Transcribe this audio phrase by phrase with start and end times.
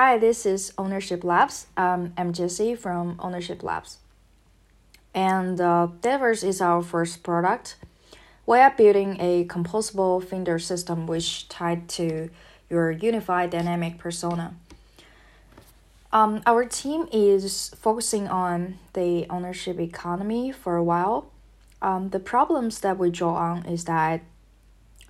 [0.00, 1.66] Hi, this is Ownership Labs.
[1.76, 3.98] Um, I'm Jesse from Ownership Labs.
[5.12, 7.74] And uh, is our first product.
[8.46, 12.30] We are building a composable Finder system which tied to
[12.70, 14.54] your unified dynamic persona.
[16.12, 21.32] Um, our team is focusing on the ownership economy for a while.
[21.82, 24.20] Um, the problems that we draw on is that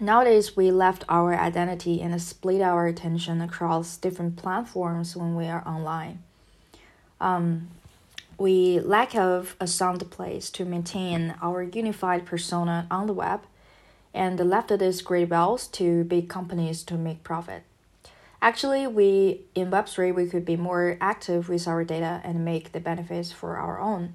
[0.00, 5.62] Nowadays, we left our identity and split our attention across different platforms when we are
[5.64, 6.22] online.
[7.20, 7.68] Um,
[8.36, 13.42] we lack of a sound place to maintain our unified persona on the web,
[14.12, 17.62] and left these great bells to big companies to make profit.
[18.42, 22.80] Actually, we in Web3 we could be more active with our data and make the
[22.80, 24.14] benefits for our own.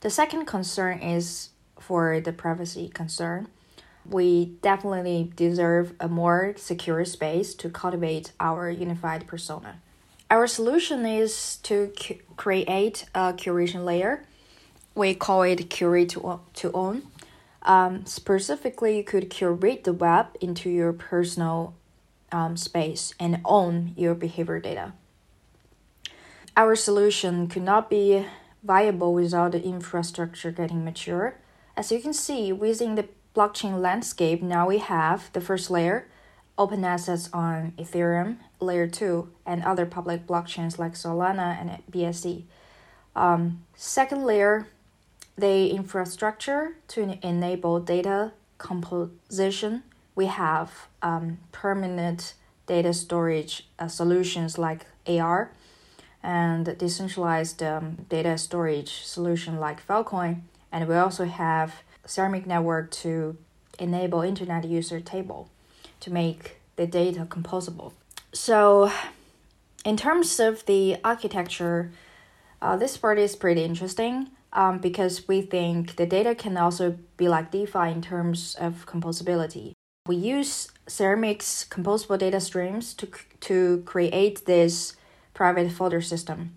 [0.00, 3.48] The second concern is for the privacy concern
[4.10, 9.80] we definitely deserve a more secure space to cultivate our unified persona.
[10.30, 14.24] Our solution is to cu- create a curation layer.
[14.94, 17.02] We call it curate to, to own.
[17.62, 21.74] Um, specifically, you could curate the web into your personal
[22.32, 24.92] um, space and own your behavior data.
[26.56, 28.26] Our solution could not be
[28.62, 31.36] viable without the infrastructure getting mature.
[31.76, 36.08] As you can see, within the blockchain landscape, now we have the first layer,
[36.58, 42.42] open assets on Ethereum, layer 2, and other public blockchains like Solana and BSC.
[43.14, 44.66] Um, second layer,
[45.36, 49.84] the infrastructure to enable data composition.
[50.16, 52.34] We have um, permanent
[52.66, 55.52] data storage uh, solutions like AR
[56.24, 60.40] and decentralized um, data storage solution like Filecoin.
[60.72, 63.36] And we also have Ceramic network to
[63.78, 65.50] enable internet user table
[66.00, 67.92] to make the data composable.
[68.32, 68.90] So,
[69.84, 71.92] in terms of the architecture,
[72.60, 77.28] uh, this part is pretty interesting um, because we think the data can also be
[77.28, 79.72] like DeFi in terms of composability.
[80.06, 83.08] We use Ceramic's composable data streams to,
[83.40, 84.96] to create this
[85.34, 86.54] private folder system.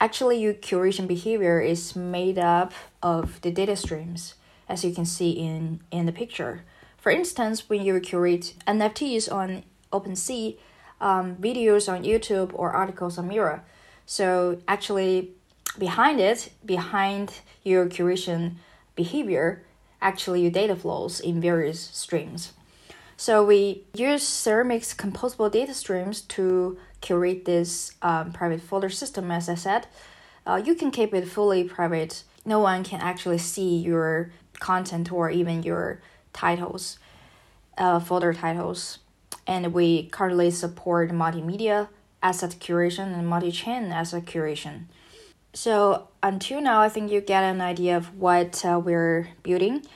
[0.00, 4.34] Actually, your curation behavior is made up of the data streams
[4.68, 6.62] as you can see in, in the picture.
[6.96, 10.56] For instance, when you curate NFTs on OpenSea,
[11.00, 13.62] um, videos on YouTube, or articles on Mirror.
[14.06, 15.32] So actually,
[15.78, 18.54] behind it, behind your curation
[18.96, 19.62] behavior,
[20.00, 22.52] actually your data flows in various streams.
[23.16, 29.30] So we use Ceramic's composable data streams to curate this um, private folder system.
[29.30, 29.86] As I said,
[30.46, 32.24] uh, you can keep it fully private.
[32.44, 36.00] No one can actually see your content or even your
[36.32, 36.98] titles,
[37.78, 38.98] uh, folder titles.
[39.46, 41.88] And we currently support multimedia
[42.22, 44.84] asset curation and multi-chain asset curation.
[45.52, 49.86] So until now, I think you get an idea of what uh, we're building.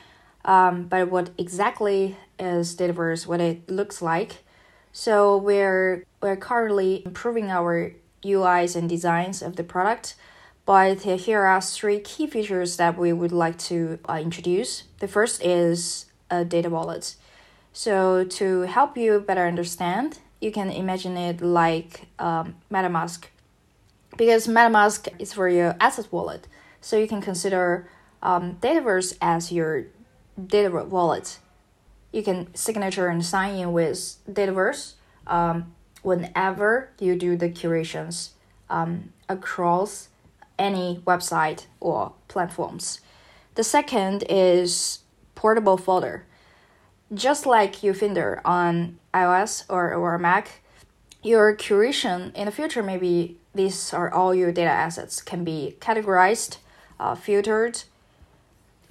[0.45, 4.45] Um, but what exactly is Dataverse, what it looks like.
[4.93, 7.93] So we're we're currently improving our
[8.25, 10.15] UIs and designs of the product
[10.69, 14.83] but here are three key features that we would like to uh, introduce.
[14.99, 17.17] The first is a data wallet.
[17.73, 23.25] So to help you better understand, you can imagine it like um, MetaMask,
[24.19, 26.47] because MetaMask is for your asset wallet.
[26.83, 27.89] So you can consider
[28.23, 29.87] um, Dataverse as your
[30.37, 31.39] data wallet.
[32.13, 34.97] You can signature and sign in with Dataverse
[35.27, 38.35] um, whenever you do the curations
[38.69, 40.11] um, across
[40.59, 43.01] any website or platforms.
[43.55, 45.01] The second is
[45.35, 46.25] portable folder.
[47.13, 50.61] Just like Finder on iOS or, or Mac,
[51.23, 56.59] your curation in the future, maybe these are all your data assets, can be categorized,
[57.01, 57.83] uh, filtered,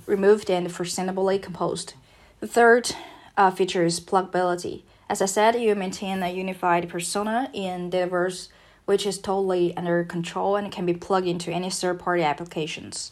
[0.05, 1.93] removed, and sustainably composed.
[2.39, 2.91] The third
[3.37, 4.81] uh, feature is pluggability.
[5.09, 8.49] As I said, you maintain a unified persona in Dataverse
[8.87, 13.11] which is totally under control and can be plugged into any third party applications.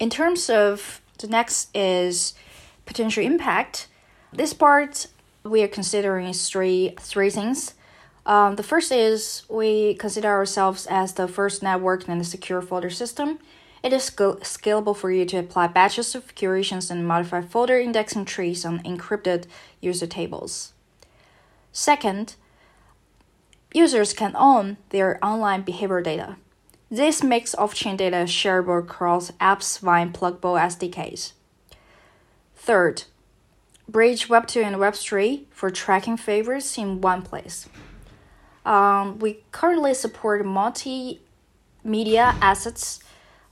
[0.00, 2.34] In terms of the next is
[2.86, 3.86] potential impact,
[4.32, 5.06] this part
[5.44, 7.74] we are considering three three things.
[8.26, 12.90] Um, the first is we consider ourselves as the first network and the secure folder
[12.90, 13.38] system.
[13.84, 18.24] It is sc- scalable for you to apply batches of curations and modify folder indexing
[18.24, 19.44] trees on encrypted
[19.80, 20.72] user tables.
[21.70, 22.34] Second,
[23.76, 26.36] users can own their online behavior data.
[26.90, 31.32] This makes off-chain data shareable across apps via pluggable SDKs.
[32.54, 33.04] Third,
[33.88, 37.68] bridge Web2 and Web3 for tracking favorites in one place.
[38.64, 41.18] Um, we currently support multimedia
[42.40, 43.00] assets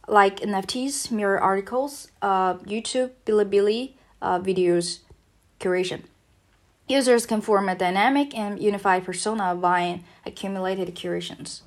[0.08, 3.92] like NFTs, mirror articles, uh, YouTube, Bilibili,
[4.22, 5.00] uh, videos
[5.60, 6.02] curation.
[6.86, 11.62] Users can form a dynamic and unified persona via accumulated curations.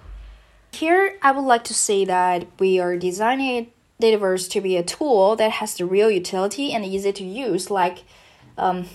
[0.71, 5.35] Here, I would like to say that we are designing Dataverse to be a tool
[5.37, 8.03] that has the real utility and easy to use, like
[8.57, 8.85] um,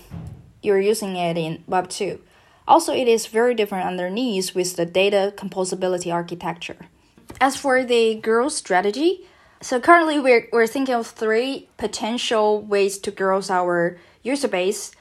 [0.61, 2.21] you're using it in Web 2.
[2.65, 6.87] Also, it is very different underneath with the data composability architecture.
[7.41, 9.27] As for the growth strategy,
[9.59, 14.93] so currently we're, we're thinking of three potential ways to grow our user base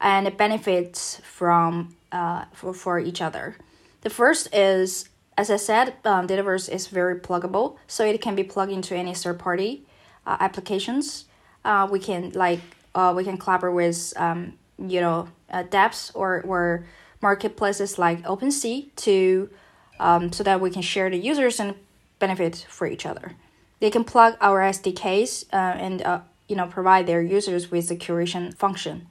[0.00, 3.56] and benefits from uh, for, for each other.
[4.02, 8.44] The first is, as I said, um, Dataverse is very pluggable, so it can be
[8.44, 9.84] plugged into any third party
[10.26, 11.26] uh, applications.
[11.64, 12.60] Uh, we can like
[12.94, 16.86] uh, we can collaborate with um, you know uh, dApps or or
[17.20, 19.50] marketplaces like OpenSea to
[19.98, 21.74] um, so that we can share the users and
[22.18, 23.32] benefit for each other.
[23.80, 27.96] They can plug our SDKs uh, and uh, you know provide their users with the
[27.96, 29.06] curation function.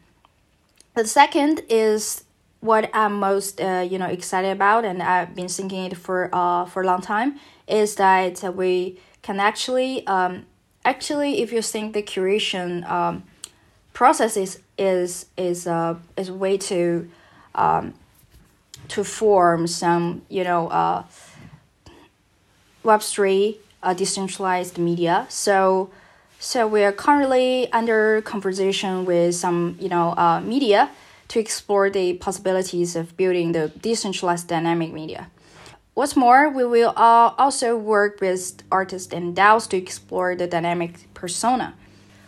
[0.95, 2.24] The second is
[2.62, 6.65] what I'm most uh, you know excited about, and I've been thinking it for uh
[6.65, 10.45] for a long time, is that we can actually um
[10.83, 13.24] actually if you think the curation um
[13.94, 17.09] process is is is uh is a way to
[17.56, 17.94] um
[18.89, 21.03] to form some you know uh
[22.83, 25.25] Web three uh, decentralized media.
[25.30, 25.89] So
[26.41, 30.89] so we are currently under conversation with some, you know, uh, media
[31.27, 35.30] to explore the possibilities of building the decentralized dynamic media.
[35.95, 41.13] What's more, we will uh, also work with artists and DAOs to explore the dynamic
[41.13, 41.75] persona.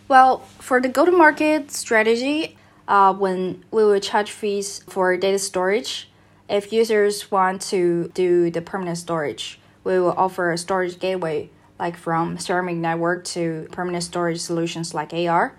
[0.10, 2.58] Well, for the go-to-market strategy,
[2.90, 6.10] uh, when we will charge fees for data storage,
[6.50, 11.50] if users want to do the permanent storage, we will offer a storage gateway
[11.82, 15.58] like from ceramic network to permanent storage solutions like AR.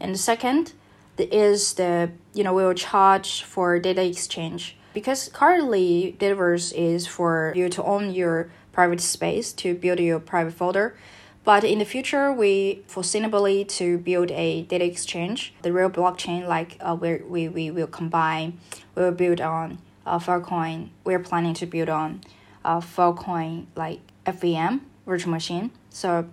[0.00, 0.72] And the second
[1.16, 7.52] is the you know we will charge for data exchange because currently Dataverse is for
[7.54, 10.96] you to own your private space to build your private folder.
[11.42, 16.76] But in the future, we foreseeably to build a data exchange, the real blockchain, like
[16.80, 18.58] uh, where we, we will combine,
[18.94, 20.90] we will build on uh, Filecoin.
[21.02, 22.20] We're planning to build on
[22.62, 25.70] uh, Filecoin like FVM virtual machine.
[25.90, 26.28] So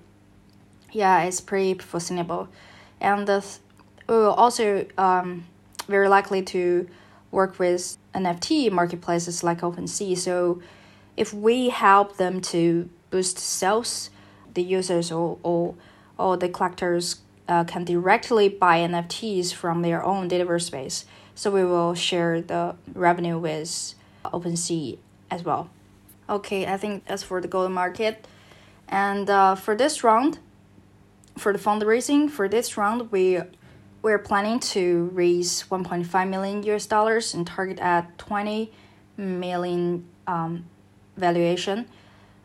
[0.92, 2.48] yeah, it's pretty foreseeable.
[3.02, 3.46] And the,
[4.08, 5.46] we will also um,
[5.88, 6.88] very likely to
[7.32, 10.18] work with NFT marketplaces like OpenSea.
[10.18, 10.62] So
[11.18, 14.10] if we help them to boost sales,
[14.54, 15.76] the users or, or,
[16.18, 21.06] or the collectors uh, can directly buy NFTs from their own Dataverse space.
[21.36, 23.94] So we will share the revenue with
[24.26, 24.98] OpenSea
[25.30, 25.70] as well.
[26.30, 28.28] Okay, I think as for the gold market,
[28.88, 30.40] and uh, for this round,
[31.38, 33.40] for the fundraising for this round, we
[34.02, 38.72] we're planning to raise 1.5 million US dollars and target at 20
[39.18, 40.66] million um,
[41.18, 41.88] valuation.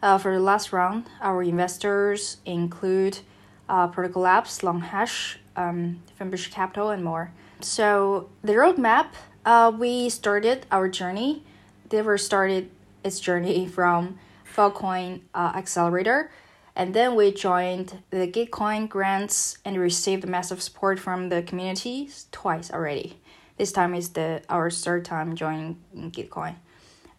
[0.03, 3.21] Uh, for the last round, our investors include
[3.69, 7.31] uh, Protocol Labs, LongHash, um, Fenbushi Capital, and more.
[7.61, 9.09] So the roadmap,
[9.45, 11.45] uh, we started our journey.
[11.89, 12.71] They were started
[13.05, 14.19] its journey from
[14.55, 16.31] Filecoin uh, Accelerator.
[16.75, 22.71] And then we joined the Gitcoin grants and received massive support from the community twice
[22.71, 23.19] already.
[23.59, 26.55] This time is the our third time joining Gitcoin,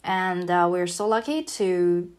[0.03, 2.11] and uh, we're so lucky to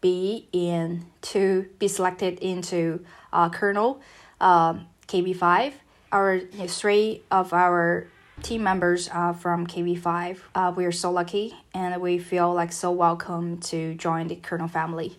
[0.00, 4.00] be in to be selected into uh, kernel
[4.40, 4.74] uh,
[5.06, 5.72] KB5.
[6.10, 8.08] Our you know, three of our
[8.42, 10.38] team members are from KB5.
[10.54, 14.68] Uh, we are so lucky and we feel like so welcome to join the kernel
[14.68, 15.18] family.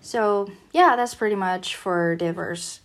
[0.00, 2.80] So, yeah, that's pretty much for Dataverse.